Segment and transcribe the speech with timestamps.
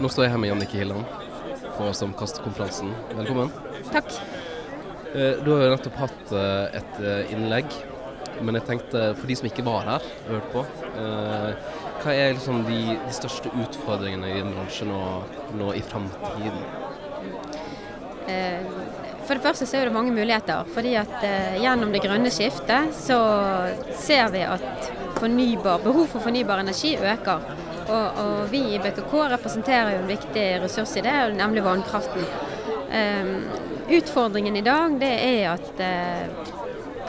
[0.00, 1.04] Nå står jeg her med Jannicke Hilland
[1.76, 2.92] på Stamkastkonferansen.
[3.18, 3.50] Velkommen.
[3.92, 4.10] Takk.
[5.14, 7.74] Eh, Du har jo nettopp hatt eh, et eh, innlegg,
[8.40, 10.62] men jeg tenkte for de som ikke var her og hørte på,
[12.00, 15.00] hva er liksom de, de største utfordringene i din bransje nå,
[15.60, 16.62] nå i fremtiden?
[18.30, 18.64] Eh,
[19.26, 20.64] For det første så er det mange muligheter.
[20.74, 21.12] fordi at
[21.60, 23.18] Gjennom det grønne skiftet så
[24.00, 24.88] ser vi at
[25.20, 27.44] fornybar, behov for fornybar energi øker.
[27.90, 32.26] Og, og vi i BKK representerer jo en viktig ressurs i det, nemlig vannkraften.
[32.90, 33.34] Um,
[33.90, 36.50] utfordringen i dag det er at uh,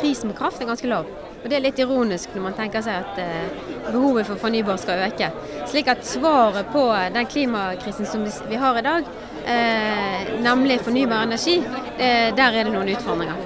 [0.00, 1.08] prisen på kraft er ganske lav.
[1.40, 5.06] Og Det er litt ironisk når man tenker seg at eh, behovet for fornybar skal
[5.06, 5.30] øke.
[5.70, 6.82] Slik at svaret på
[7.14, 9.08] den klimakrisen som vi, har i dag,
[9.48, 11.62] eh, nemlig fornybar energi,
[11.96, 13.40] der er det noen utfordringer.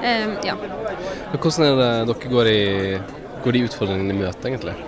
[0.00, 0.56] Eh, ja.
[1.36, 3.00] Hvordan er det dere går, i,
[3.44, 4.78] går de utfordringene i møte, egentlig?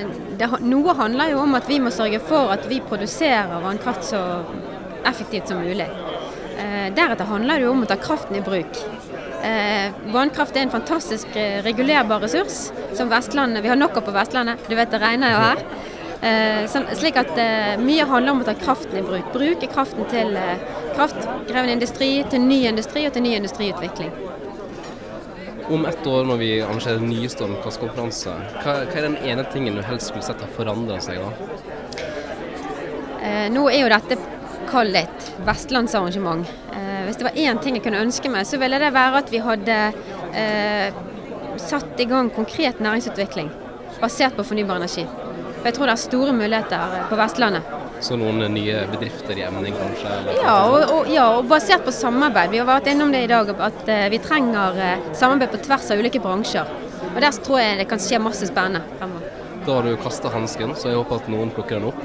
[0.00, 0.06] Eh,
[0.38, 4.22] det, noe handler jo om at vi må sørge for at vi produserer vannkraft så
[5.08, 5.88] effektivt som mulig.
[6.60, 8.82] Eh, deretter handler det jo om å ta kraften i bruk.
[9.44, 14.68] Eh, vannkraft er en fantastisk regulerbar ressurs som Vestlandet, vi har nok av på Vestlandet.
[14.68, 15.64] Du vet det regner jo her.
[17.00, 17.30] Slik at
[17.80, 19.30] mye handler om å ta kraften i bruk.
[19.32, 20.36] Bruke kraften til
[20.92, 24.29] kraftkrevende industri, til ny industri og til ny industriutvikling.
[25.70, 29.76] Om ett år når vi arrangerer en ny Stormkastkonferanse, hva, hva er den ene tingen
[29.78, 31.28] du helst skulle sett har forandra seg da?
[33.22, 34.18] Eh, nå er jo dette
[34.70, 36.50] kall et vestlandsarrangement.
[36.74, 39.30] Eh, hvis det var én ting jeg kunne ønske meg, så ville det være at
[39.30, 39.78] vi hadde
[40.42, 41.00] eh,
[41.62, 43.52] satt i gang konkret næringsutvikling
[44.02, 45.06] basert på fornybar energi.
[45.60, 47.74] For jeg tror det er store muligheter eh, på Vestlandet.
[48.00, 50.12] Så noen nye bedrifter i emning, kanskje?
[50.16, 50.38] Eller?
[50.40, 52.54] Ja og, og, ja, og basert på samarbeid.
[52.54, 55.90] Vi har vært innom det i dag, at eh, vi trenger eh, samarbeid på tvers
[55.92, 56.72] av ulike bransjer.
[57.10, 59.36] Og Der tror jeg det kan skje masse spennende fremover.
[59.66, 62.00] Da har du kasta hansken, så jeg håper at noen plukker den opp.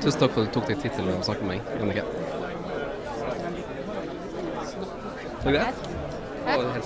[0.00, 2.04] Tusen takk for at du tok deg tid til å snakke med meg, Jannicke.
[5.44, 5.88] Greit?
[6.46, 6.80] Det var.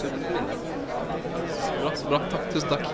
[1.61, 2.19] Så bra, så bra.
[2.33, 2.51] Takk.
[2.55, 2.85] Tusen takk.